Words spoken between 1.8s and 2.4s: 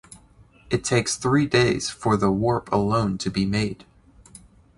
for the